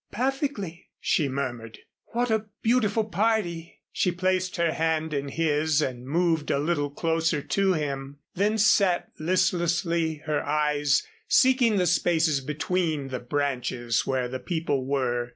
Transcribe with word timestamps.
"Perfectly," 0.11 0.87
she 0.99 1.29
murmured. 1.29 1.77
"What 2.05 2.31
a 2.31 2.47
beautiful 2.63 3.03
party!" 3.03 3.81
She 3.91 4.11
placed 4.11 4.55
her 4.55 4.71
hand 4.71 5.13
in 5.13 5.27
his 5.29 5.79
and 5.79 6.07
moved 6.07 6.49
a 6.49 6.57
little 6.57 6.89
closer 6.89 7.39
to 7.43 7.73
him, 7.73 8.17
then 8.33 8.57
sat 8.57 9.09
listlessly, 9.19 10.23
her 10.25 10.43
eyes 10.43 11.03
seeking 11.27 11.75
the 11.75 11.85
spaces 11.85 12.41
between 12.41 13.09
the 13.09 13.19
branches 13.19 14.03
where 14.07 14.27
the 14.27 14.39
people 14.39 14.87
were. 14.87 15.29